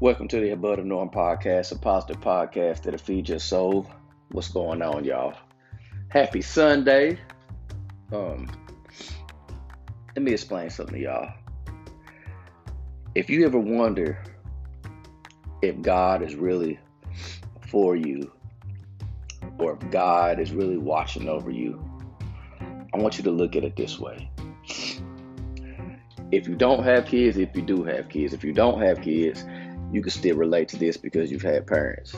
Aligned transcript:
Welcome 0.00 0.28
to 0.28 0.40
the 0.40 0.52
Above 0.52 0.78
the 0.78 0.84
Norm 0.84 1.10
podcast, 1.10 1.72
a 1.72 1.74
positive 1.78 2.22
podcast 2.22 2.84
that'll 2.84 2.98
feed 2.98 3.28
your 3.28 3.38
soul. 3.38 3.86
What's 4.30 4.48
going 4.48 4.80
on, 4.80 5.04
y'all? 5.04 5.34
Happy 6.08 6.40
Sunday. 6.40 7.18
Um, 8.10 8.50
let 10.16 10.22
me 10.22 10.32
explain 10.32 10.70
something 10.70 10.94
to 10.94 11.00
y'all. 11.02 11.34
If 13.14 13.28
you 13.28 13.44
ever 13.44 13.58
wonder 13.58 14.24
if 15.60 15.82
God 15.82 16.22
is 16.22 16.34
really 16.34 16.80
for 17.68 17.94
you 17.94 18.32
or 19.58 19.74
if 19.74 19.90
God 19.90 20.40
is 20.40 20.50
really 20.50 20.78
watching 20.78 21.28
over 21.28 21.50
you, 21.50 21.78
I 22.94 22.96
want 22.96 23.18
you 23.18 23.24
to 23.24 23.30
look 23.30 23.54
at 23.54 23.64
it 23.64 23.76
this 23.76 23.98
way. 23.98 24.30
If 26.32 26.48
you 26.48 26.54
don't 26.54 26.84
have 26.84 27.04
kids, 27.04 27.36
if 27.36 27.54
you 27.54 27.60
do 27.60 27.82
have 27.84 28.08
kids, 28.08 28.32
if 28.32 28.42
you 28.44 28.54
don't 28.54 28.80
have 28.80 29.02
kids, 29.02 29.44
you 29.92 30.02
can 30.02 30.10
still 30.10 30.36
relate 30.36 30.68
to 30.68 30.76
this 30.76 30.96
because 30.96 31.30
you've 31.30 31.42
had 31.42 31.66
parents. 31.66 32.14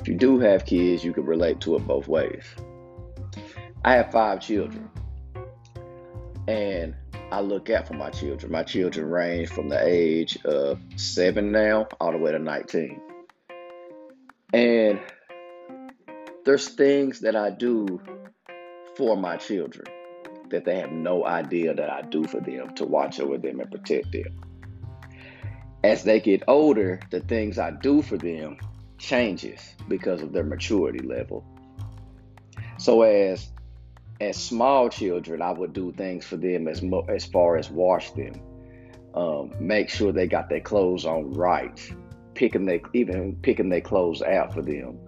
If 0.00 0.08
you 0.08 0.14
do 0.14 0.38
have 0.38 0.66
kids, 0.66 1.04
you 1.04 1.12
can 1.12 1.24
relate 1.24 1.60
to 1.60 1.76
it 1.76 1.86
both 1.86 2.06
ways. 2.06 2.44
I 3.84 3.94
have 3.94 4.12
five 4.12 4.40
children, 4.40 4.90
and 6.46 6.94
I 7.32 7.40
look 7.40 7.70
out 7.70 7.88
for 7.88 7.94
my 7.94 8.10
children. 8.10 8.52
My 8.52 8.62
children 8.62 9.08
range 9.08 9.48
from 9.48 9.68
the 9.68 9.84
age 9.84 10.38
of 10.44 10.78
seven 10.96 11.50
now 11.50 11.88
all 12.00 12.12
the 12.12 12.18
way 12.18 12.32
to 12.32 12.38
19. 12.38 13.00
And 14.52 15.00
there's 16.44 16.68
things 16.68 17.20
that 17.20 17.34
I 17.34 17.50
do 17.50 18.00
for 18.96 19.16
my 19.16 19.36
children 19.36 19.86
that 20.50 20.64
they 20.64 20.78
have 20.78 20.92
no 20.92 21.26
idea 21.26 21.74
that 21.74 21.90
I 21.90 22.02
do 22.02 22.24
for 22.24 22.40
them 22.40 22.74
to 22.76 22.84
watch 22.84 23.18
over 23.18 23.38
them 23.38 23.58
and 23.60 23.70
protect 23.70 24.12
them 24.12 24.40
as 25.84 26.02
they 26.04 26.20
get 26.20 26.42
older, 26.48 27.00
the 27.10 27.20
things 27.20 27.58
I 27.58 27.70
do 27.70 28.02
for 28.02 28.16
them 28.16 28.58
changes 28.98 29.74
because 29.88 30.22
of 30.22 30.32
their 30.32 30.44
maturity 30.44 31.06
level. 31.06 31.44
So 32.78 33.02
as 33.02 33.50
as 34.20 34.42
small 34.42 34.88
children, 34.88 35.42
I 35.42 35.52
would 35.52 35.74
do 35.74 35.92
things 35.92 36.24
for 36.24 36.36
them 36.36 36.68
as 36.68 36.80
mo- 36.82 37.04
as 37.08 37.26
far 37.26 37.56
as 37.56 37.70
wash 37.70 38.10
them, 38.12 38.40
um, 39.14 39.52
make 39.60 39.90
sure 39.90 40.10
they 40.10 40.26
got 40.26 40.48
their 40.48 40.60
clothes 40.60 41.04
on 41.04 41.32
right, 41.32 41.78
picking 42.34 42.64
they 42.64 42.82
even 42.94 43.36
picking 43.36 43.68
their 43.68 43.82
clothes 43.82 44.22
out 44.22 44.54
for 44.54 44.62
them, 44.62 44.98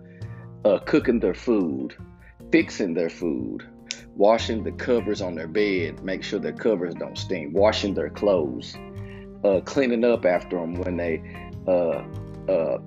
uh, 0.65 0.79
cooking 0.81 1.21
their 1.21 1.35
food, 1.35 1.97
fixing 2.53 2.93
their 2.93 3.09
food, 3.09 3.67
washing 4.15 4.63
the 4.63 4.73
covers 4.73 5.23
on 5.23 5.35
their 5.35 5.49
bed, 5.49 6.03
make 6.05 6.23
sure 6.23 6.39
their 6.39 6.53
covers 6.53 6.95
don't 6.95 7.17
stink, 7.17 7.55
washing 7.55 7.95
their 7.95 8.11
clothes 8.11 8.77
uh, 9.45 9.61
cleaning 9.65 10.05
up 10.05 10.25
after 10.25 10.57
them 10.59 10.75
when 10.75 10.97
they 10.97 11.23
uh, 11.67 12.03
uh, 12.51 12.79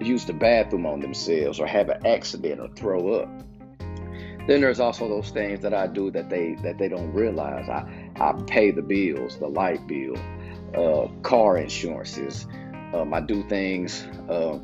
use 0.00 0.24
the 0.24 0.32
bathroom 0.32 0.86
on 0.86 1.00
themselves 1.00 1.60
or 1.60 1.66
have 1.66 1.88
an 1.88 2.06
accident 2.06 2.60
or 2.60 2.68
throw 2.68 3.14
up. 3.14 3.28
Then 4.46 4.62
there's 4.62 4.80
also 4.80 5.08
those 5.08 5.30
things 5.30 5.60
that 5.60 5.74
I 5.74 5.86
do 5.86 6.10
that 6.12 6.30
they 6.30 6.54
that 6.62 6.78
they 6.78 6.88
don't 6.88 7.12
realize. 7.12 7.68
I, 7.68 8.10
I 8.18 8.32
pay 8.46 8.70
the 8.70 8.80
bills, 8.80 9.38
the 9.38 9.46
light 9.46 9.86
bill, 9.86 10.16
uh, 10.74 11.08
car 11.22 11.58
insurances. 11.58 12.46
Um, 12.94 13.12
I 13.12 13.20
do 13.20 13.46
things 13.46 14.02
uh, 14.30 14.58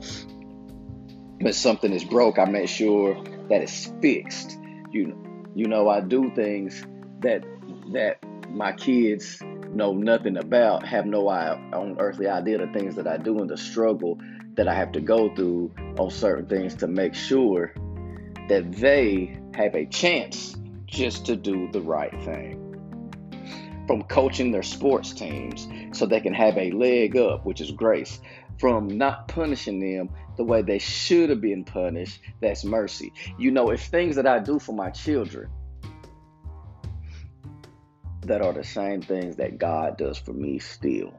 when 1.38 1.52
something 1.52 1.92
is 1.92 2.02
broke. 2.02 2.38
I 2.38 2.46
make 2.46 2.70
sure 2.70 3.22
that 3.50 3.60
it's 3.60 3.92
fixed. 4.00 4.58
You 4.90 5.18
you 5.54 5.68
know 5.68 5.90
I 5.90 6.00
do 6.00 6.32
things 6.34 6.82
that 7.20 7.44
that 7.92 8.24
my 8.48 8.72
kids 8.72 9.42
know 9.74 9.92
nothing 9.92 10.36
about, 10.36 10.86
have 10.86 11.06
no 11.06 11.28
on 11.28 11.96
earthly 11.98 12.28
idea 12.28 12.58
the 12.58 12.72
things 12.72 12.96
that 12.96 13.06
I 13.06 13.16
do 13.16 13.38
and 13.38 13.50
the 13.50 13.56
struggle 13.56 14.18
that 14.54 14.68
I 14.68 14.74
have 14.74 14.92
to 14.92 15.00
go 15.00 15.34
through 15.34 15.72
on 15.98 16.10
certain 16.10 16.46
things 16.46 16.74
to 16.76 16.86
make 16.86 17.14
sure 17.14 17.74
that 18.48 18.72
they 18.72 19.38
have 19.54 19.74
a 19.74 19.86
chance 19.86 20.56
just 20.86 21.26
to 21.26 21.36
do 21.36 21.70
the 21.72 21.80
right 21.80 22.12
thing. 22.24 22.60
From 23.86 24.02
coaching 24.04 24.50
their 24.50 24.62
sports 24.62 25.12
teams 25.12 25.68
so 25.92 26.06
they 26.06 26.20
can 26.20 26.32
have 26.32 26.56
a 26.56 26.70
leg 26.70 27.16
up, 27.16 27.44
which 27.44 27.60
is 27.60 27.70
grace. 27.70 28.20
From 28.58 28.86
not 28.86 29.28
punishing 29.28 29.80
them 29.80 30.10
the 30.36 30.44
way 30.44 30.62
they 30.62 30.78
should 30.78 31.28
have 31.30 31.40
been 31.40 31.64
punished, 31.64 32.20
that's 32.40 32.64
mercy. 32.64 33.12
You 33.38 33.50
know, 33.50 33.70
it's 33.70 33.86
things 33.86 34.16
that 34.16 34.26
I 34.26 34.38
do 34.38 34.58
for 34.58 34.72
my 34.72 34.90
children 34.90 35.50
that 38.24 38.42
are 38.42 38.52
the 38.52 38.64
same 38.64 39.02
things 39.02 39.36
that 39.36 39.58
God 39.58 39.96
does 39.96 40.18
for 40.18 40.32
me 40.32 40.58
still. 40.58 41.14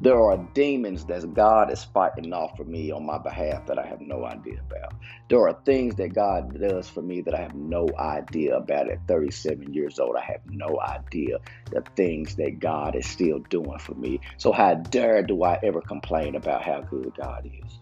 There 0.00 0.20
are 0.20 0.36
demons 0.54 1.04
that 1.06 1.34
God 1.34 1.72
is 1.72 1.84
fighting 1.84 2.32
off 2.32 2.56
for 2.56 2.64
me 2.64 2.90
on 2.90 3.04
my 3.04 3.18
behalf 3.18 3.66
that 3.66 3.78
I 3.78 3.86
have 3.86 4.00
no 4.00 4.24
idea 4.24 4.60
about. 4.60 4.94
There 5.28 5.40
are 5.40 5.58
things 5.64 5.96
that 5.96 6.14
God 6.14 6.58
does 6.58 6.88
for 6.88 7.02
me 7.02 7.20
that 7.22 7.34
I 7.34 7.42
have 7.42 7.54
no 7.54 7.88
idea 7.98 8.56
about 8.56 8.90
at 8.90 9.06
37 9.06 9.72
years 9.72 9.98
old. 9.98 10.16
I 10.16 10.22
have 10.22 10.40
no 10.46 10.80
idea 10.80 11.38
the 11.70 11.82
things 11.96 12.36
that 12.36 12.60
God 12.60 12.96
is 12.96 13.06
still 13.06 13.40
doing 13.50 13.78
for 13.78 13.94
me. 13.94 14.20
So, 14.36 14.52
how 14.52 14.74
dare 14.74 15.22
do 15.22 15.42
I 15.42 15.58
ever 15.62 15.80
complain 15.80 16.36
about 16.36 16.62
how 16.62 16.80
good 16.80 17.12
God 17.16 17.50
is? 17.64 17.80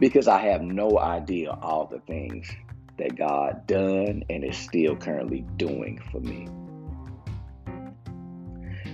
Because 0.00 0.28
I 0.28 0.38
have 0.38 0.62
no 0.62 0.98
idea 0.98 1.50
all 1.50 1.86
the 1.86 2.00
things 2.00 2.50
that 2.98 3.16
God 3.16 3.66
done 3.66 4.24
and 4.28 4.44
is 4.44 4.56
still 4.56 4.96
currently 4.96 5.44
doing 5.56 6.00
for 6.10 6.20
me 6.20 6.48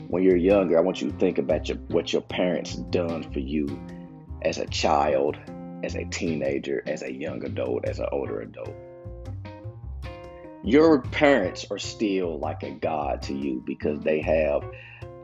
when 0.09 0.23
you're 0.23 0.37
younger, 0.37 0.79
I 0.79 0.81
want 0.81 1.01
you 1.01 1.11
to 1.11 1.17
think 1.19 1.39
about 1.39 1.69
your, 1.69 1.79
what 1.89 2.13
your 2.13 2.23
parents 2.23 2.75
done 2.75 3.31
for 3.33 3.41
you 3.41 3.67
as 4.43 4.59
a 4.59 4.67
child, 4.67 5.37
as 5.83 5.95
a 5.95 6.05
teenager, 6.05 6.83
as 6.87 7.03
a 7.03 7.13
young 7.13 7.45
adult, 7.45 7.87
as 7.87 7.99
an 7.99 8.07
older 8.13 8.41
adult. 8.41 8.75
Your 10.63 11.03
parents 11.03 11.67
are 11.71 11.79
still 11.79 12.39
like 12.39 12.63
a 12.63 12.71
God 12.71 13.23
to 13.23 13.35
you 13.35 13.63
because 13.67 14.01
they 14.01 14.21
have 14.21 14.63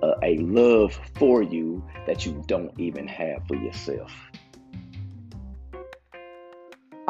a, 0.03 0.13
a 0.23 0.39
love 0.39 0.99
for 1.15 1.43
you 1.43 1.83
that 2.07 2.27
you 2.27 2.43
don't 2.47 2.79
even 2.79 3.09
have 3.09 3.47
for 3.49 3.57
yourself. 3.57 4.30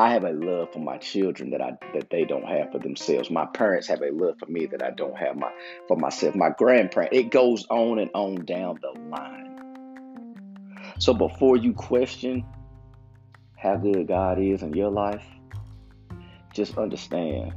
I 0.00 0.14
have 0.14 0.24
a 0.24 0.30
love 0.30 0.72
for 0.72 0.78
my 0.78 0.96
children 0.96 1.50
that 1.50 1.60
I 1.60 1.72
that 1.92 2.08
they 2.08 2.24
don't 2.24 2.48
have 2.48 2.72
for 2.72 2.78
themselves. 2.78 3.30
My 3.30 3.44
parents 3.44 3.86
have 3.88 4.00
a 4.00 4.10
love 4.10 4.38
for 4.38 4.46
me 4.46 4.64
that 4.64 4.82
I 4.82 4.92
don't 4.92 5.14
have 5.14 5.36
my 5.36 5.52
for 5.88 5.96
myself. 5.98 6.34
My 6.34 6.48
grandparents. 6.48 7.14
It 7.14 7.30
goes 7.30 7.66
on 7.68 7.98
and 7.98 8.10
on 8.14 8.46
down 8.46 8.80
the 8.80 8.98
line. 8.98 9.58
So 10.98 11.12
before 11.12 11.58
you 11.58 11.74
question 11.74 12.46
how 13.58 13.76
good 13.76 14.08
God 14.08 14.38
is 14.40 14.62
in 14.62 14.72
your 14.72 14.90
life, 14.90 15.26
just 16.54 16.78
understand 16.78 17.52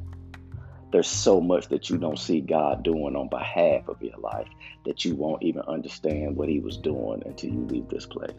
there's 0.91 1.07
so 1.07 1.39
much 1.39 1.69
that 1.69 1.89
you 1.89 1.97
don't 1.97 2.19
see 2.19 2.41
God 2.41 2.83
doing 2.83 3.15
on 3.15 3.29
behalf 3.29 3.87
of 3.87 4.01
your 4.01 4.17
life 4.17 4.49
that 4.85 5.05
you 5.05 5.15
won't 5.15 5.43
even 5.43 5.61
understand 5.61 6.35
what 6.35 6.49
He 6.49 6.59
was 6.59 6.75
doing 6.75 7.23
until 7.25 7.51
you 7.51 7.65
leave 7.67 7.87
this 7.87 8.05
place. 8.05 8.35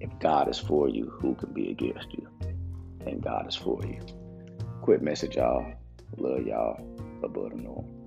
If 0.00 0.16
God 0.20 0.48
is 0.48 0.58
for 0.58 0.88
you, 0.88 1.12
who 1.20 1.34
can 1.34 1.52
be 1.52 1.72
against 1.72 2.12
you? 2.12 2.27
And 3.06 3.22
God 3.22 3.48
is 3.48 3.56
for 3.56 3.80
you. 3.84 4.00
Quick 4.82 5.02
message, 5.02 5.36
y'all. 5.36 5.72
Love 6.16 6.46
y'all. 6.46 6.80
Above 7.22 7.50
the 7.50 7.56
norm. 7.56 7.97